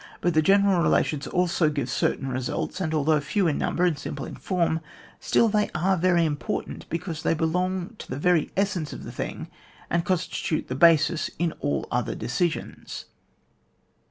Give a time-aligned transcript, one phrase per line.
[0.19, 4.25] But the general relations also give certain results, and although few in number and simple
[4.25, 4.79] in form,
[5.19, 9.47] still they are very important, because they belong to the very essence of the thing,
[9.91, 13.05] and con stitute the basis in all other decisions.